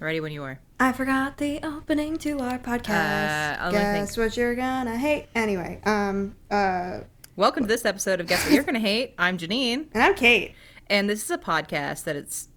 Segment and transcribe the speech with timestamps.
[0.00, 0.60] Ready when you are.
[0.78, 3.58] I forgot the opening to our podcast.
[3.60, 5.26] Uh, Guess what you're gonna hate.
[5.34, 7.00] Anyway, um, uh,
[7.34, 9.14] Welcome to this episode of Guess What You're Gonna Hate.
[9.18, 10.54] I'm Janine, and I'm Kate.
[10.88, 12.48] and this is a podcast that it's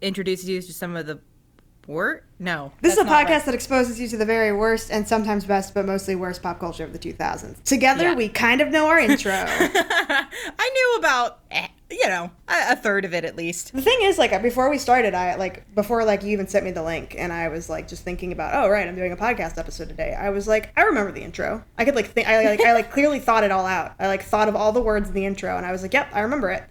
[0.00, 1.18] introduces you to some of the
[1.86, 3.44] wor No, This is a podcast right.
[3.46, 6.84] that exposes you to the very worst and sometimes best, but mostly worst pop culture
[6.84, 7.62] of the 2000s.
[7.64, 8.14] Together, Yeah.
[8.14, 9.32] we kind of know our intro.
[9.34, 13.72] I knew about, eh, you know, a, a third of it at least.
[13.72, 16.70] the thing is, like, before we started, I like before like you even sent me
[16.70, 19.58] the link, and I was like just thinking about, oh right, I'm doing a podcast
[19.58, 20.14] episode today.
[20.14, 21.64] I was like, I remember the intro.
[21.78, 23.94] I could like think, I like, I like clearly thought it all out.
[23.98, 26.08] I like thought of all the words in the intro, and I was like, yep,
[26.12, 26.64] I remember it.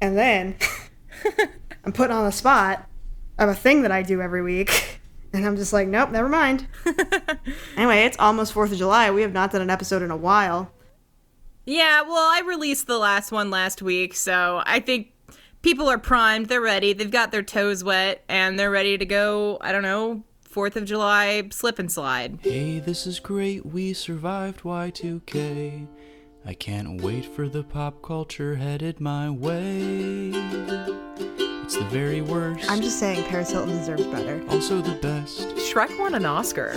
[0.00, 0.56] And then
[1.84, 2.86] I'm put on the spot
[3.38, 5.00] of a thing that I do every week,
[5.32, 6.66] and I'm just like, nope, never mind.
[7.76, 9.08] Anyway, it's almost Fourth of July.
[9.12, 10.72] We have not done an episode in a while.
[11.68, 15.12] Yeah, well, I released the last one last week, so I think
[15.60, 16.46] people are primed.
[16.46, 16.94] They're ready.
[16.94, 19.58] They've got their toes wet, and they're ready to go.
[19.60, 22.38] I don't know, Fourth of July slip and slide.
[22.40, 23.66] Hey, this is great.
[23.66, 25.86] We survived Y2K.
[26.46, 30.30] I can't wait for the pop culture headed my way.
[31.64, 32.70] It's the very worst.
[32.70, 34.42] I'm just saying, Paris Hilton deserves better.
[34.48, 35.40] also the best.
[35.56, 36.72] Shrek won an Oscar.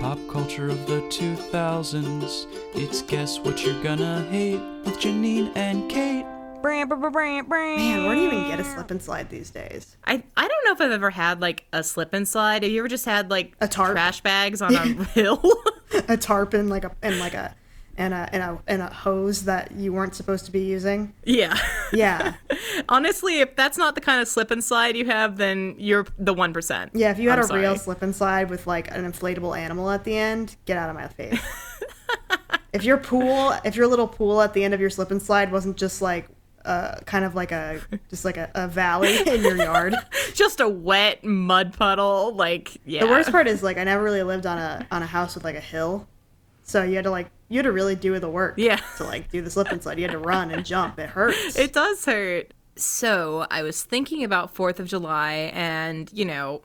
[0.00, 2.46] Pop culture of the 2000s.
[2.74, 6.24] It's Guess What You're Gonna Hate with Janine and Kate.
[6.62, 9.96] Man, where do you even get a slip and slide these days?
[10.04, 12.62] I, I don't know if I've ever had like a slip and slide.
[12.62, 13.92] Have you ever just had like A tarp?
[13.92, 15.42] trash bags on a hill?
[16.08, 17.54] A tarp and like a and like a
[18.00, 21.12] and a and a and a hose that you weren't supposed to be using.
[21.24, 21.56] yeah.
[21.92, 22.34] Yeah,
[22.88, 26.32] Honestly, if that's not the kind of slip and slide you have, then you're the
[26.32, 26.92] one percent.
[26.94, 27.10] yeah.
[27.10, 30.04] If you had I'm a real slip and slide with like an inflatable animal at
[30.04, 31.40] the end, get out of my face.
[32.72, 35.52] if your pool, if your little pool at the end of your slip and slide
[35.52, 36.28] wasn't just like
[36.64, 39.94] uh, kind of like a just like a, a valley in your yard.
[40.34, 43.04] just a wet mud puddle, like yeah.
[43.04, 45.44] The worst part is like I never really lived on a on a house with
[45.44, 46.08] like a hill,
[46.62, 48.54] so you had to like you had to really do the work.
[48.56, 48.80] Yeah.
[48.96, 50.98] To like do the slip and slide, you had to run and jump.
[50.98, 51.58] It hurts.
[51.58, 52.54] It does hurt.
[52.76, 56.62] So I was thinking about Fourth of July and, you know,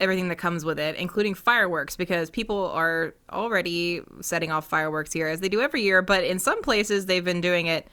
[0.00, 5.28] everything that comes with it, including fireworks, because people are already setting off fireworks here
[5.28, 7.88] as they do every year, but in some places they've been doing it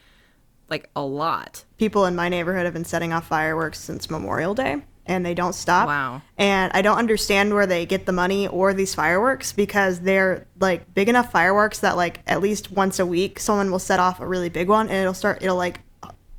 [0.68, 1.64] like a lot.
[1.76, 5.54] People in my neighborhood have been setting off fireworks since Memorial Day, and they don't
[5.54, 5.88] stop.
[5.88, 6.22] Wow.
[6.38, 10.94] And I don't understand where they get the money or these fireworks because they're like
[10.94, 14.26] big enough fireworks that like at least once a week someone will set off a
[14.26, 15.80] really big one and it'll start it'll like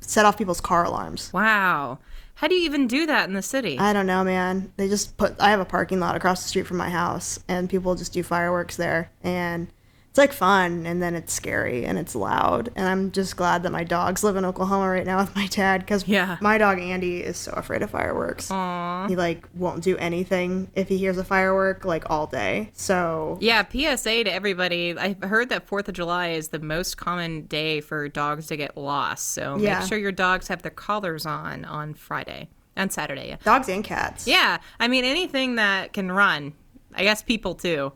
[0.00, 1.32] set off people's car alarms.
[1.32, 1.98] Wow.
[2.34, 3.78] How do you even do that in the city?
[3.78, 4.72] I don't know, man.
[4.76, 5.38] They just put.
[5.38, 8.22] I have a parking lot across the street from my house, and people just do
[8.22, 9.68] fireworks there, and
[10.12, 13.72] it's like fun, and then it's scary and it's loud, and I'm just glad that
[13.72, 16.36] my dogs live in Oklahoma right now with my dad because Yeah.
[16.42, 18.50] my dog Andy is so afraid of fireworks.
[18.50, 19.06] Aw.
[19.08, 22.68] He like won't do anything if he hears a firework like all day.
[22.74, 24.94] So Yeah, PSA to everybody.
[24.98, 28.76] I heard that 4th of July is the most common day for dogs to get
[28.76, 29.32] lost.
[29.32, 29.78] So Yeah.
[29.78, 33.28] make sure your dogs have their collars on on Friday and Saturday.
[33.30, 33.36] Yeah.
[33.44, 34.26] dogs and cats.
[34.26, 36.52] Yeah, I mean anything that can run.
[36.94, 37.92] I guess people too.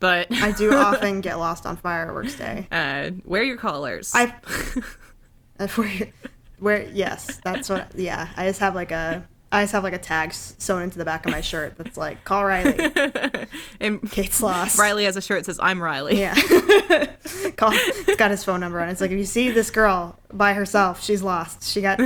[0.00, 2.66] But I do often get lost on fireworks day.
[2.70, 4.12] uh, wear your collars.
[4.14, 4.26] I
[5.74, 6.12] where,
[6.58, 7.92] where yes, that's what.
[7.94, 11.04] Yeah, I just have like a, I just have like a tag sewn into the
[11.04, 12.78] back of my shirt that's like call Riley,
[13.80, 14.78] and Kate's lost.
[14.78, 16.18] Riley has a shirt that says I'm Riley.
[16.18, 16.34] Yeah,
[17.56, 17.70] call.
[17.72, 18.88] It's got his phone number on.
[18.88, 18.92] it.
[18.92, 21.64] It's like if you see this girl by herself, she's lost.
[21.64, 22.00] She got.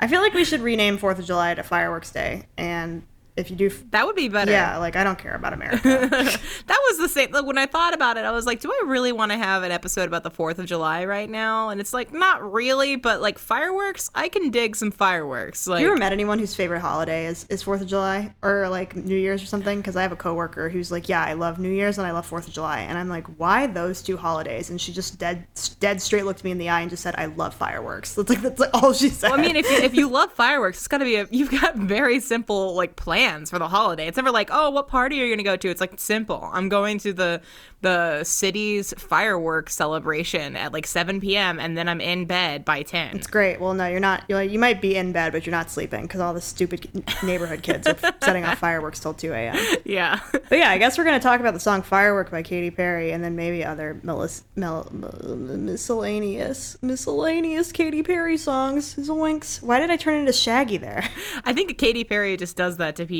[0.00, 3.02] I feel like we should rename Fourth of July to Fireworks Day, and
[3.36, 4.50] if you do, f- That would be better.
[4.50, 5.80] yeah, like I don't care about America.
[6.08, 7.30] that was the same.
[7.32, 9.62] Like when I thought about it, I was like, do I really want to have
[9.62, 11.68] an episode about the 4th of July right now?
[11.68, 15.66] And it's like, not really, but like fireworks, I can dig some fireworks.
[15.66, 18.96] Like, you ever met anyone whose favorite holiday is, is Fourth of July or like
[18.96, 19.78] New Year's or something?
[19.78, 22.24] Because I have a coworker who's like, yeah, I love New Year's and I love
[22.26, 24.70] Fourth of July, and I'm like, why those two holidays?
[24.70, 25.46] And she just dead
[25.80, 28.14] dead straight looked me in the eye and just said, I love fireworks.
[28.14, 29.30] That's like that's like all she said.
[29.30, 31.50] Well, I mean, if you, if you love fireworks, it's got to be a, you've
[31.50, 34.06] got very simple like plans for the holiday.
[34.06, 35.68] It's never like, oh, what party are you going to go to?
[35.68, 36.48] It's like simple.
[36.52, 37.40] I'm going to the
[37.82, 41.60] the city's fireworks celebration at like 7 p.m.
[41.60, 43.16] and then I'm in bed by 10.
[43.16, 43.60] it's great.
[43.60, 44.24] Well, no, you're not.
[44.28, 47.04] You're like, you might be in bed, but you're not sleeping because all the stupid
[47.22, 49.56] neighborhood kids are setting off fireworks till 2 a.m.
[49.84, 50.20] yeah.
[50.32, 53.22] But yeah, I guess we're gonna talk about the song "Firework" by Katy Perry, and
[53.22, 58.94] then maybe other melis- mel- mel- miscellaneous, miscellaneous Katy Perry songs.
[58.96, 59.62] Zoinks!
[59.62, 61.04] Why did I turn into Shaggy there?
[61.44, 63.15] I think Katy Perry just does that to people.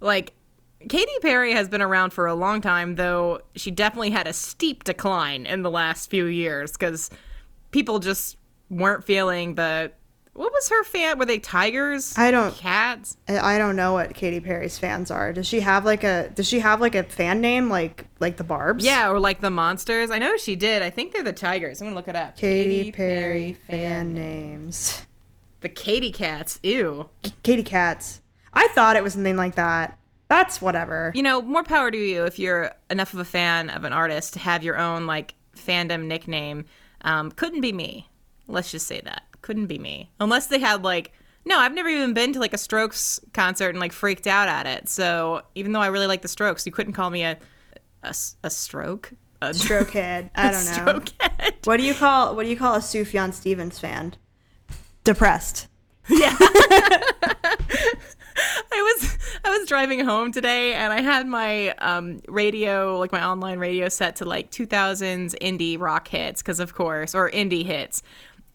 [0.00, 0.32] Like
[0.88, 4.84] Katy Perry has been around for a long time, though she definitely had a steep
[4.84, 7.10] decline in the last few years because
[7.70, 8.36] people just
[8.70, 9.92] weren't feeling the
[10.34, 11.18] what was her fan?
[11.18, 12.16] Were they tigers?
[12.16, 13.16] I don't- cats.
[13.28, 15.32] I don't know what Katy Perry's fans are.
[15.32, 18.44] Does she have like a Does she have like a fan name like like the
[18.44, 18.84] Barb's?
[18.84, 20.12] Yeah, or like the monsters.
[20.12, 20.80] I know she did.
[20.82, 21.80] I think they're the tigers.
[21.80, 22.36] I'm gonna look it up.
[22.36, 25.02] Katy Perry fan names.
[25.60, 26.60] The Katy cats.
[26.62, 27.08] Ew.
[27.42, 28.20] Katy Cats.
[28.52, 29.98] I thought it was something like that.
[30.28, 31.12] That's whatever.
[31.14, 34.34] You know, more power to you if you're enough of a fan of an artist
[34.34, 36.64] to have your own like fandom nickname.
[37.02, 38.08] Um, couldn't be me.
[38.46, 39.22] Let's just say that.
[39.40, 40.10] Couldn't be me.
[40.20, 41.12] Unless they had like
[41.44, 44.66] no, I've never even been to like a Strokes concert and like freaked out at
[44.66, 44.86] it.
[44.88, 47.38] So even though I really like the Strokes, you couldn't call me a
[48.50, 49.12] stroke.
[49.40, 50.30] A Stroke head.
[50.34, 50.72] I don't know.
[50.72, 51.54] stroke head.
[51.64, 54.14] What do you call What do you call a Sufjan Stevens fan?
[55.04, 55.68] Depressed.
[58.72, 63.24] I was I was driving home today and I had my um, radio like my
[63.24, 68.02] online radio set to like 2000s indie rock hits because of course or indie hits.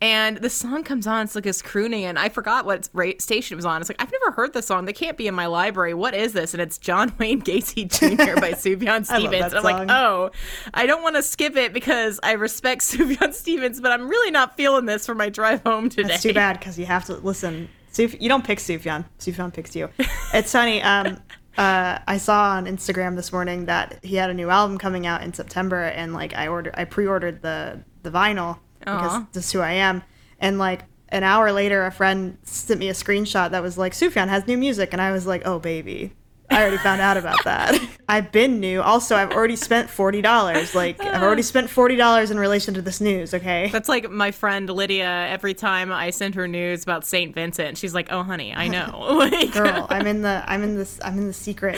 [0.04, 3.56] And the song comes on, it's like this crooning, and I forgot what ra- station
[3.56, 3.80] it was on.
[3.80, 4.84] It's like, I've never heard this song.
[4.84, 5.94] They can't be in my library.
[5.94, 6.54] What is this?
[6.54, 8.38] And it's John Wayne Gacy Jr.
[8.42, 9.54] by Sufjan Stevens.
[9.54, 10.32] I'm like, oh,
[10.74, 14.58] I don't want to skip it because I respect Sufjan Stevens, but I'm really not
[14.58, 16.10] feeling this for my drive home today.
[16.10, 17.70] That's too bad because you have to listen.
[17.94, 19.06] Suf- you don't pick Sufjan.
[19.19, 19.90] Sufjan picks you.
[20.34, 20.81] It's funny.
[20.81, 21.22] Um,
[21.57, 25.22] uh, I saw on Instagram this morning that he had a new album coming out
[25.22, 29.28] in September, and like I ordered, I pre-ordered the the vinyl because Aw.
[29.31, 30.01] that's who I am.
[30.40, 34.28] And like an hour later, a friend sent me a screenshot that was like Sufjan
[34.28, 36.13] has new music, and I was like, oh baby.
[36.54, 37.80] I already found out about that.
[38.08, 38.82] I've been new.
[38.82, 40.76] Also, I've already spent forty dollars.
[40.76, 43.34] Like I've already spent forty dollars in relation to this news.
[43.34, 43.70] Okay.
[43.72, 45.28] That's like my friend Lydia.
[45.28, 49.30] Every time I send her news about Saint Vincent, she's like, "Oh, honey, I know."
[49.54, 51.78] girl i'm in the i'm in this i'm in the secret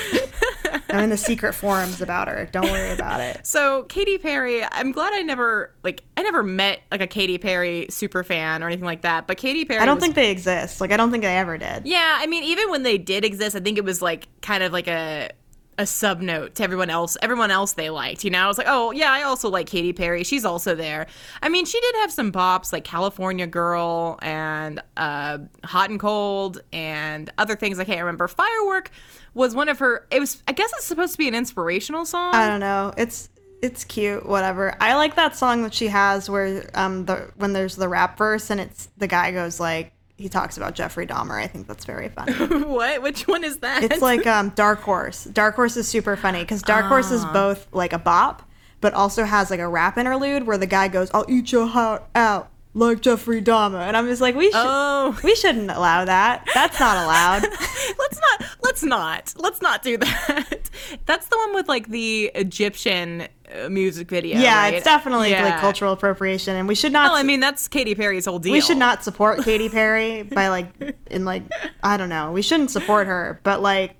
[0.97, 2.47] i'm in the secret forums about her.
[2.51, 3.45] Don't worry about it.
[3.45, 7.87] So Katy Perry, I'm glad I never like I never met like a Katy Perry
[7.89, 9.27] super fan or anything like that.
[9.27, 10.81] But Katy Perry, i don't was- think they exist.
[10.81, 11.85] Like i don't think they ever did.
[11.85, 14.71] Yeah, I mean, even when they did exist, I think it was like kind of
[14.73, 15.29] like a
[15.77, 17.17] a sub note to everyone else.
[17.21, 18.39] Everyone else they liked, you know.
[18.39, 20.23] I was like, oh yeah, I also like Katy Perry.
[20.23, 21.07] She's also there.
[21.41, 26.61] I mean, she did have some bops like California Girl and uh, Hot and Cold
[26.71, 28.27] and other things I can't remember.
[28.27, 28.91] Firework
[29.33, 30.07] was one of her.
[30.11, 32.33] It was, I guess, it's supposed to be an inspirational song.
[32.35, 33.29] i don't know it's
[33.61, 37.75] it's cute whatever i like that song that she has where um the when there's
[37.75, 41.47] the rap verse and it's the guy goes like he talks about jeffrey dahmer i
[41.47, 42.33] think that's very funny
[42.63, 43.01] what?
[43.01, 43.83] Which one is that?
[43.83, 47.15] it's like um dark horse dark horse is super funny because dark horse Ah.
[47.15, 48.47] is both like a bop
[48.81, 52.03] but also has like a rap interlude where the guy goes i'll eat your heart
[52.15, 55.17] out like jeffrey dahmer and i'm just like we should oh.
[55.23, 56.45] We shouldn't allow that.
[56.53, 57.43] That's not allowed.
[57.99, 60.69] let's not let's not let's not do that
[61.05, 63.27] that's the one with like the egyptian uh,
[63.69, 64.73] music video yeah, right?
[64.73, 65.43] it's definitely Yeah.
[65.43, 67.11] like cultural appropriation, and we should not.
[67.11, 70.49] well i mean that's Katy perry's whole deal we should not support Katy Perry by
[70.49, 70.67] like
[71.11, 71.43] in like
[71.83, 72.31] I don't know.
[72.31, 73.95] We shouldn't support her, but like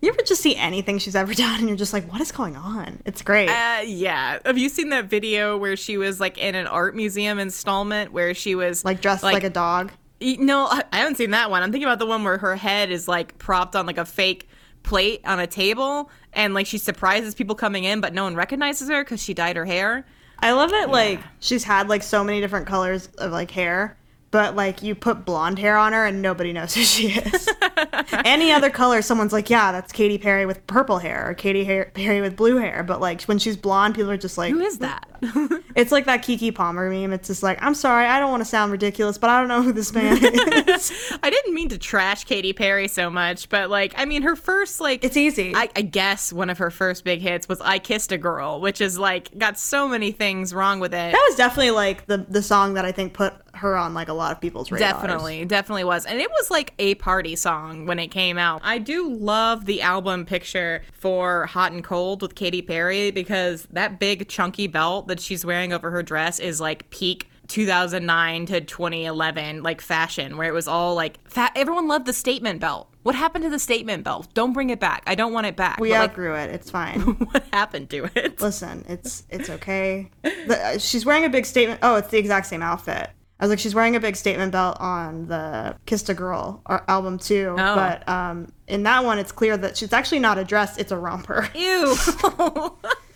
[0.00, 2.56] you ever just see anything she's ever done, and you're just like, what is going
[2.56, 3.02] on?
[3.04, 3.48] It's great.
[3.48, 7.38] uh, yeah have you seen that video where she was like in an art museum
[7.38, 9.92] installment where she was like dressed like, a dog.
[10.20, 11.62] No, I haven't seen that one.
[11.62, 14.48] I'm thinking about the one where her head is like propped on like a fake
[14.82, 18.88] plate on a table, and like she surprises people coming in, but no one recognizes
[18.88, 20.06] her because she dyed her hair.
[20.38, 20.88] I love it.
[20.88, 23.96] Like she's had like so many different colors of like hair,
[24.30, 27.48] but like you put blonde hair on her and nobody knows who she is.
[28.24, 31.90] Any other color, someone's like, yeah, that's Katy Perry with purple hair or Katy hair-
[31.94, 32.82] Perry with blue hair.
[32.82, 35.08] But like when she's blonde, people are just like, Who is that?
[35.78, 37.12] It's like that Keke Palmer meme.
[37.12, 39.62] It's just like, I'm sorry, I don't want to sound ridiculous, but I don't know
[39.62, 40.16] who this man
[40.68, 41.12] is.
[41.22, 44.80] I didn't mean to trash Katy Perry so much, but like, I mean, her first
[44.80, 45.54] like it's easy.
[45.54, 48.80] I, I guess one of her first big hits was "I Kissed a Girl," which
[48.80, 51.12] is like got so many things wrong with it.
[51.12, 54.12] that was definitely like the the song that I think put her on like a
[54.12, 54.90] lot of people's radars.
[54.90, 56.06] Definitely, definitely was.
[56.06, 58.60] And it was like a party song when it came out.
[58.64, 63.98] I do love the album picture for Hot and Cold with Katy Perry because that
[63.98, 69.62] big chunky belt that she's wearing over her dress is like peak 2009 to 2011
[69.62, 72.88] like fashion where it was all like fa- everyone loved the statement belt.
[73.02, 74.28] What happened to the statement belt?
[74.34, 75.02] Don't bring it back.
[75.06, 75.80] I don't want it back.
[75.80, 76.50] We But, like, outgrew it.
[76.50, 77.00] It's fine.
[77.30, 78.40] what happened to it?
[78.40, 80.10] Listen, it's it's okay.
[80.22, 81.80] The, uh, she's wearing a big statement.
[81.82, 83.10] Oh, it's the exact same outfit.
[83.40, 87.18] I was like, she's wearing a big statement belt on the "Kissed a Girl" album
[87.18, 87.54] too.
[87.58, 87.74] Oh.
[87.74, 90.96] But um, in that one, it's clear that she's actually not a dress; it's a
[90.96, 91.48] romper.
[91.54, 91.96] Ew.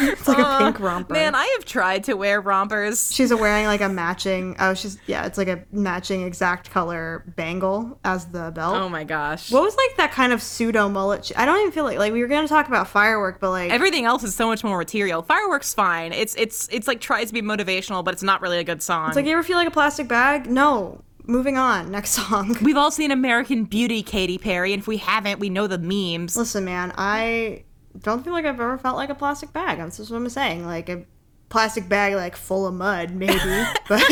[0.14, 1.12] It's like a pink romper.
[1.14, 3.12] Man, I have tried to wear rompers.
[3.12, 4.56] she's wearing like a matching.
[4.58, 8.76] Oh, she's yeah, it's like a matching exact color bangle as the belt.
[8.76, 9.50] Oh my gosh.
[9.52, 11.26] What was like that kind of pseudo mullet?
[11.26, 13.70] sh- I don't even feel like like we were gonna talk about firework, but like
[13.70, 15.22] Everything else is so much more material.
[15.22, 16.12] Fireworks fine.
[16.12, 19.08] It's it's it's like tries to be motivational, but it's not really a good song.
[19.08, 20.50] It's like you ever feel like a plastic bag?
[20.50, 21.02] No.
[21.26, 21.90] moving on.
[21.90, 22.56] Next song.
[22.62, 26.36] We've all seen American Beauty, Katy Perry, and if we haven't, we know the memes.
[26.36, 27.64] Listen, man, I
[28.00, 29.78] don't feel like I've ever felt like a plastic bag.
[29.78, 30.66] That's just what I'm saying.
[30.66, 31.04] Like a
[31.48, 33.38] plastic bag, like full of mud, maybe,
[33.88, 34.02] but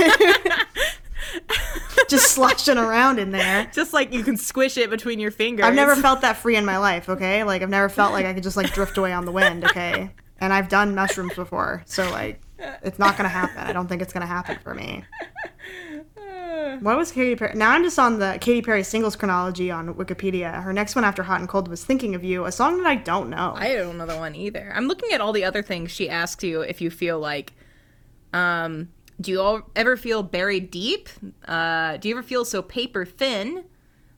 [2.09, 3.69] just sloshing around in there.
[3.73, 5.65] Just like you can squish it between your fingers.
[5.65, 7.09] I've never felt that free in my life.
[7.09, 9.65] Okay, like I've never felt like I could just like drift away on the wind.
[9.65, 13.59] Okay, and I've done mushrooms before, so like it's not gonna happen.
[13.59, 15.05] I don't think it's gonna happen for me.
[16.81, 17.55] What was Katy Perry?
[17.55, 20.63] Now I'm just on the Katy Perry singles chronology on Wikipedia.
[20.63, 22.97] Her next one after Hot and Cold was Thinking of You, a song that I
[22.97, 23.55] don't know.
[23.57, 24.73] I don't know the one either.
[24.75, 27.53] I'm looking at all the other things she asks you if you feel like,
[28.33, 28.89] um,
[29.21, 31.09] do you all ever feel buried deep?
[31.47, 33.65] Uh, do you ever feel so paper thin,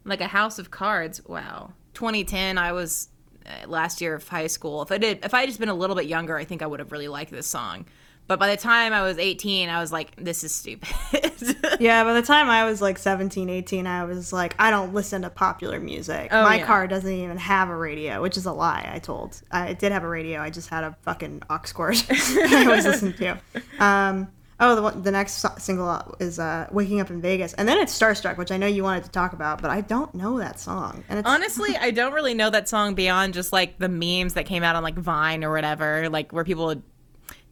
[0.04, 1.24] like a house of cards?
[1.26, 1.72] Wow.
[1.94, 3.08] 2010, I was
[3.46, 4.82] uh, last year of high school.
[4.82, 6.66] If I did, if I had just been a little bit younger, I think I
[6.66, 7.86] would have really liked this song.
[8.26, 10.88] But by the time I was 18, I was like, this is stupid.
[11.80, 15.22] yeah, by the time I was like 17, 18, I was like, I don't listen
[15.22, 16.28] to popular music.
[16.32, 16.66] Oh, My yeah.
[16.66, 19.42] car doesn't even have a radio, which is a lie, I told.
[19.50, 23.18] I did have a radio, I just had a fucking aux cord I always listened
[23.18, 23.38] to.
[23.78, 24.28] Um,
[24.58, 27.52] oh, the, one, the next single is uh, Waking Up in Vegas.
[27.52, 30.14] And then it's Starstruck, which I know you wanted to talk about, but I don't
[30.14, 31.04] know that song.
[31.10, 34.46] And it's Honestly, I don't really know that song beyond just like the memes that
[34.46, 36.82] came out on like Vine or whatever, like where people would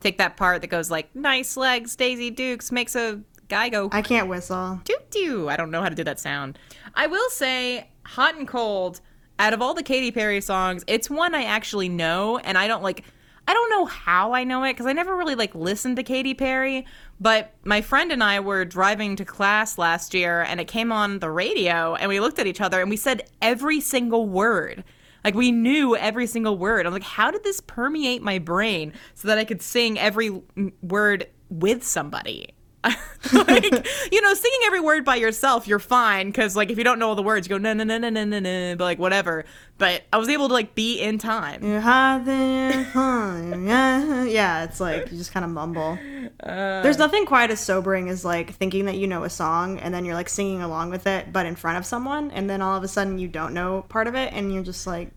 [0.03, 4.03] take that part that goes like "nice legs, Daisy Dukes" makes a guy go I
[4.03, 4.81] can't whistle.
[4.85, 5.49] doo doo.
[5.49, 6.59] I don't know how to do that sound.
[6.95, 9.01] I will say, "Hot and Cold."
[9.39, 12.83] Out of all the Katy Perry songs, it's one I actually know, and I don't
[12.83, 13.05] like.
[13.49, 16.35] I don't know how I know it because I never really like listened to Katy
[16.35, 16.87] Perry.
[17.19, 21.19] But my friend and I were driving to class last year, and it came on
[21.19, 24.85] the radio, and we looked at each other and we said every single word.
[25.25, 26.87] Like we knew every single word.
[26.87, 30.43] I'm like, how did this permeate my brain so that I could sing every
[30.83, 32.55] word with somebody?
[33.33, 33.65] like,
[34.13, 37.09] you know, singing every word by yourself, you're fine because like if you don't know
[37.09, 39.45] all the words, you go no no no no no no no, but like whatever.
[39.79, 41.65] But I was able to like be in time.
[41.65, 44.25] You're hot then, huh?
[44.29, 45.99] yeah, it's like you just kind of mumble.
[46.43, 46.83] Uh.
[46.83, 50.05] There's nothing quite as sobering as like thinking that you know a song and then
[50.05, 52.83] you're like singing along with it, but in front of someone, and then all of
[52.83, 55.11] a sudden you don't know part of it, and you're just like,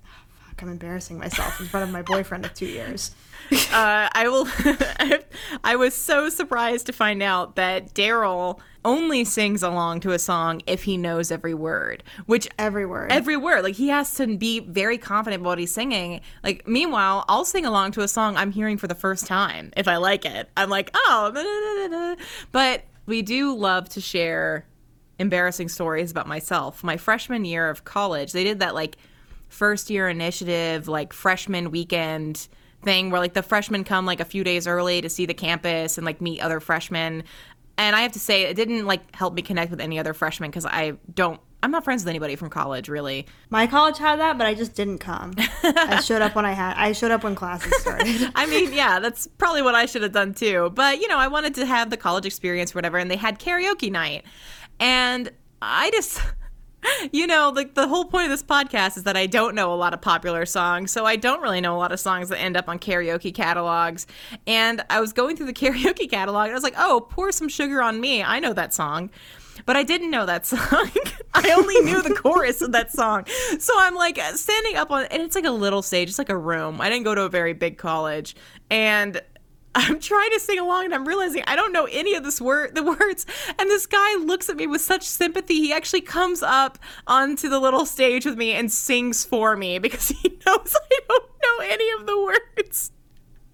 [0.55, 3.11] "Fuck, I'm embarrassing myself in front of my boyfriend of two years."
[3.71, 4.47] Uh, I will.
[5.63, 10.63] I was so surprised to find out that Daryl only sings along to a song
[10.65, 13.11] if he knows every word, which Every word.
[13.11, 13.61] every word.
[13.63, 16.21] Like he has to be very confident about what he's singing.
[16.43, 19.87] Like meanwhile, I'll sing along to a song I'm hearing for the first time if
[19.87, 20.49] I like it.
[20.57, 22.23] I'm like, oh, da, da, da, da.
[22.51, 24.65] but we do love to share
[25.19, 26.83] embarrassing stories about myself.
[26.83, 28.97] My freshman year of college, they did that like
[29.49, 32.47] first year initiative, like freshman weekend
[32.83, 35.97] thing where like the freshmen come like a few days early to see the campus
[35.97, 37.23] and like meet other freshmen.
[37.77, 40.49] And I have to say, it didn't like help me connect with any other freshmen
[40.49, 41.41] because I don't.
[41.63, 43.25] I'm not friends with anybody from college, really.
[43.49, 45.33] My college had that, but I just didn't come.
[45.63, 46.75] I showed up when I had.
[46.77, 48.31] I showed up when classes started.
[48.35, 50.71] I mean, yeah, that's probably what I should have done too.
[50.75, 53.39] But, you know, I wanted to have the college experience or whatever, and they had
[53.39, 54.25] karaoke night.
[54.79, 56.21] And I just,
[57.11, 59.75] you know, like the whole point of this podcast is that I don't know a
[59.75, 60.91] lot of popular songs.
[60.91, 64.07] So I don't really know a lot of songs that end up on karaoke catalogs.
[64.47, 67.49] And I was going through the karaoke catalog and I was like, oh, pour some
[67.49, 68.23] sugar on me.
[68.23, 69.09] I know that song.
[69.65, 70.89] But I didn't know that song.
[71.33, 73.25] I only knew the chorus of that song.
[73.59, 76.09] So I'm like standing up on, and it's like a little stage.
[76.09, 76.81] It's like a room.
[76.81, 78.35] I didn't go to a very big college.
[78.69, 79.21] And
[79.77, 82.75] I'm trying to sing along and I'm realizing I don't know any of this word
[82.75, 83.25] the words
[83.59, 87.59] and this guy looks at me with such sympathy he actually comes up onto the
[87.59, 91.89] little stage with me and sings for me because he knows I don't know any
[91.99, 92.91] of the words.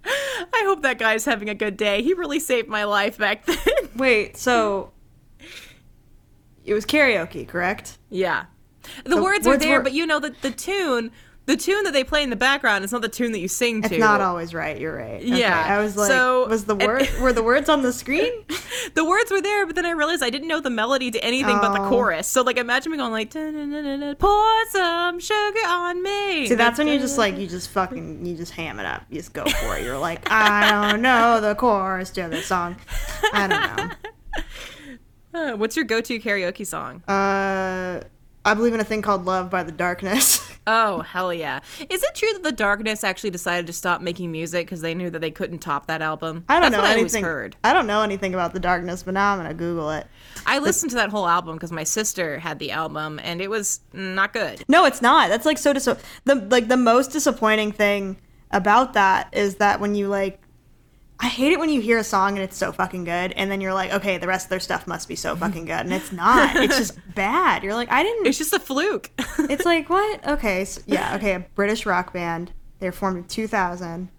[0.06, 2.02] I hope that guy's having a good day.
[2.02, 3.58] He really saved my life back then.
[3.96, 4.92] Wait, so
[6.66, 7.98] it was karaoke, correct?
[8.10, 8.46] yeah.
[9.04, 11.12] The, The words are there, were- but you know that the tune
[11.52, 13.82] the tune that they play in the background is not the tune that you sing
[13.82, 13.88] to.
[13.90, 14.80] It's not always right.
[14.80, 15.22] You're right.
[15.22, 18.32] Okay, Yeah, I was like, so- was the word were the words on the screen?
[18.94, 21.58] the words were there, but then I realized I didn't know the melody to anything
[21.58, 21.90] but the Oh.
[21.90, 22.28] chorus.
[22.28, 26.88] So like, imagine me going like, "Da-da-da-da-da, "Pour some sugar on me." See, that's when
[26.88, 29.04] you just like you just fucking you just ham it up.
[29.10, 29.84] You just go for it.
[29.84, 32.78] You're like, I don't know the chorus to the song.
[33.34, 33.92] I don't
[35.34, 37.02] Uh, what's your go-to karaoke song?
[37.08, 38.02] Uh,
[38.44, 40.41] I believe in a thing called Love by the Darkness.
[40.68, 41.60] Oh hell yeah!
[41.90, 45.10] Is it true that the Darkness actually decided to stop making music because they knew
[45.10, 46.46] that they couldn't top that album?
[46.48, 47.24] I don't That's know what I always anything.
[47.24, 47.56] heard.
[47.64, 50.06] I don't know anything about the Darkness, but now I'm gonna Google it.
[50.46, 53.80] I listened to that whole album because my sister had the album, and it was
[53.92, 54.64] not good.
[54.68, 55.30] No, it's not.
[55.30, 55.86] That's like so dis-
[56.26, 58.18] the like the most disappointing thing
[58.52, 60.41] about that is that when you like
[61.24, 63.62] I hate it when you hear a song and it's so fucking good, and then
[63.62, 66.12] you're like, okay, the rest of their stuff must be so fucking good, and it's
[66.12, 66.56] not.
[66.56, 67.64] It's just bad.
[67.64, 68.26] You're like, I didn't.
[68.26, 69.12] It's just a fluke.
[69.50, 70.28] It's like what?
[70.28, 72.52] Okay, so, yeah, okay, a British rock band.
[72.80, 74.10] They were formed in 2000.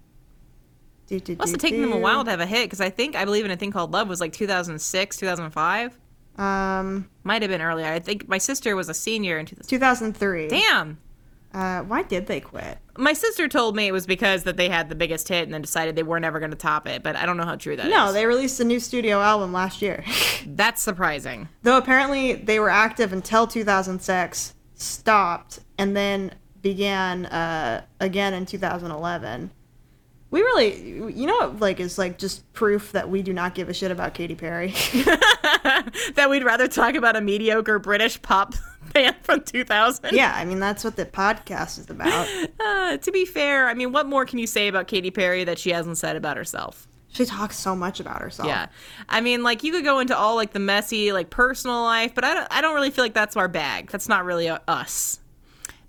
[1.07, 2.89] Do, do, must do, have taken them a while to have a hit because I
[2.89, 5.99] think I believe in a thing called Love was like 2006, 2005.
[6.37, 7.87] Um, Might have been earlier.
[7.87, 9.67] I think my sister was a senior in 2000.
[9.67, 10.47] 2003.
[10.47, 10.97] Damn.
[11.53, 12.79] Uh, why did they quit?
[12.97, 15.61] My sister told me it was because that they had the biggest hit and then
[15.61, 17.85] decided they were never going to top it, but I don't know how true that
[17.85, 17.91] is.
[17.91, 20.03] No, they released a new studio album last year.
[20.45, 21.49] That's surprising.
[21.61, 29.51] Though apparently they were active until 2006, stopped, and then began uh, again in 2011.
[30.33, 33.69] We really, you know, what, like is like just proof that we do not give
[33.69, 34.69] a shit about Katy Perry.
[34.95, 38.55] that we'd rather talk about a mediocre British pop
[38.93, 40.11] band from 2000.
[40.11, 42.27] yeah, I mean that's what the podcast is about.
[42.59, 45.59] Uh, to be fair, I mean, what more can you say about Katy Perry that
[45.59, 46.87] she hasn't said about herself?
[47.09, 48.47] She talks so much about herself.
[48.47, 48.67] Yeah,
[49.09, 52.23] I mean, like you could go into all like the messy, like personal life, but
[52.23, 52.47] I don't.
[52.49, 53.91] I don't really feel like that's our bag.
[53.91, 55.19] That's not really uh, us.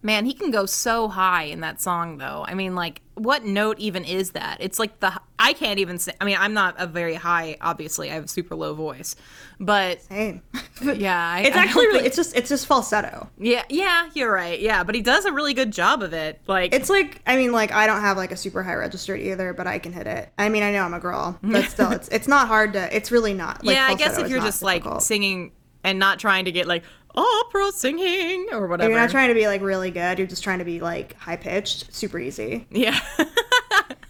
[0.04, 2.44] Man, he can go so high in that song, though.
[2.46, 4.58] I mean, like, what note even is that?
[4.60, 6.12] It's like the I can't even say.
[6.20, 7.56] I mean, I'm not a very high.
[7.60, 9.16] Obviously, I have a super low voice,
[9.58, 10.42] but Same.
[10.82, 13.30] yeah, I, it's I actually really, think- it's just it's just falsetto.
[13.38, 14.10] yeah, yeah.
[14.12, 14.60] You're right.
[14.60, 16.38] Yeah, but he does a really good job of it.
[16.46, 19.54] Like, It's like I mean like I don't have like a super high registered either,
[19.54, 20.30] but I can hit it.
[20.36, 22.94] I mean I know I'm a girl, but still it's it's not hard to.
[22.94, 23.64] It's really not.
[23.64, 26.82] Like, yeah, I guess if you're just like singing and not trying to get like
[27.14, 28.90] opera singing or whatever.
[28.90, 30.18] You're not trying to be like really good.
[30.18, 31.92] You're just trying to be like high pitched.
[31.94, 32.66] Super easy.
[32.70, 32.98] yeah.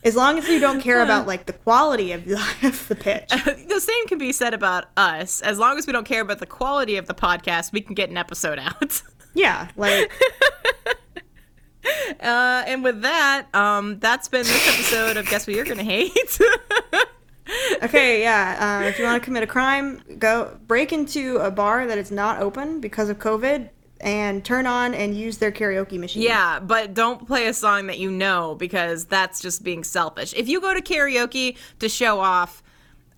[0.04, 3.28] As long as you don't care about like the quality of the, of the pitch.
[3.68, 5.40] the same can be said about us.
[5.40, 8.10] As long as we don't care about the quality of the podcast, we can get
[8.10, 9.02] an episode out.
[9.34, 10.12] Yeah, like
[12.20, 16.38] Uh, and with that, um, that's been this episode of Guess What You're Gonna Hate.
[17.82, 18.80] okay, yeah.
[18.82, 22.10] Uh, if you want to commit a crime, go break into a bar that is
[22.10, 23.68] not open because of COVID,
[24.00, 26.22] and turn on and use their karaoke machine.
[26.22, 30.34] yeah, but don't play a song that you know because that's just being selfish.
[30.36, 32.62] If you go to karaoke to show off,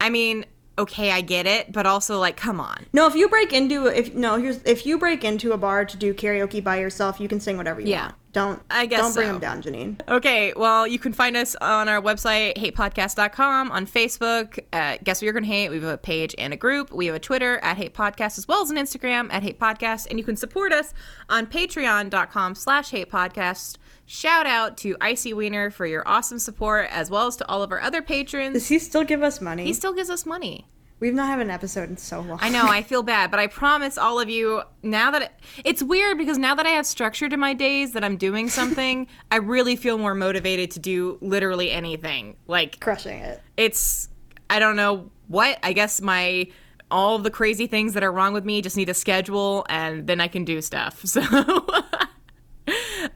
[0.00, 0.44] I mean,
[0.78, 2.86] okay, I get it, but also like, come on.
[2.92, 5.96] No, if you break into if no here's if you break into a bar to
[5.96, 8.02] do karaoke by yourself, you can sing whatever you Yeah.
[8.02, 8.14] want.
[8.36, 9.32] Don't I guess don't bring so.
[9.32, 9.98] them down, Janine.
[10.06, 15.22] Okay, well, you can find us on our website, hatepodcast.com, on Facebook, at Guess What
[15.22, 15.70] You're Gonna Hate.
[15.70, 16.92] We have a page and a group.
[16.92, 20.08] We have a Twitter at Hate Podcast, as well as an Instagram at Hate Podcast.
[20.10, 20.92] And you can support us
[21.30, 23.78] on patreon.com slash hate podcast.
[24.04, 27.72] Shout out to Icy Wiener for your awesome support, as well as to all of
[27.72, 28.52] our other patrons.
[28.52, 29.64] Does he still give us money?
[29.64, 30.66] He still gives us money.
[30.98, 32.38] We've not had an episode in so long.
[32.40, 35.32] I know, I feel bad, but I promise all of you now that it,
[35.62, 39.06] it's weird because now that I have structure to my days that I'm doing something,
[39.30, 42.36] I really feel more motivated to do literally anything.
[42.46, 43.42] Like crushing it.
[43.58, 44.08] it's
[44.48, 45.58] I don't know what.
[45.62, 46.46] I guess my
[46.90, 50.06] all of the crazy things that are wrong with me just need a schedule and
[50.06, 51.04] then I can do stuff.
[51.06, 51.22] So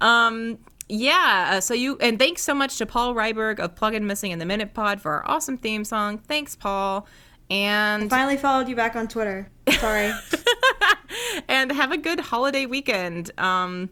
[0.01, 4.07] um yeah, uh, so you and thanks so much to Paul Ryberg of Plug and
[4.07, 6.19] Missing in the Minute Pod for our awesome theme song.
[6.19, 7.07] Thanks, Paul.
[7.51, 9.49] And Finally followed you back on Twitter.
[9.79, 10.13] Sorry.
[11.49, 13.31] and have a good holiday weekend.
[13.39, 13.91] Um,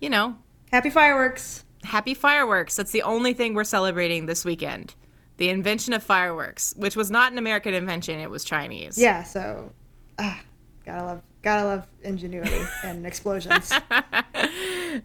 [0.00, 0.36] you know,
[0.70, 1.64] Happy fireworks.
[1.82, 2.76] happy fireworks.
[2.76, 4.94] That's the only thing we're celebrating this weekend.
[5.38, 8.98] The invention of fireworks, which was not an American invention, it was Chinese.
[8.98, 9.72] Yeah, so
[10.18, 10.40] ah,
[10.84, 13.72] gotta love gotta love ingenuity and explosions.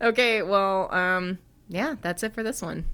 [0.01, 1.37] Okay, well, um,
[1.69, 2.85] yeah, that's it for this one.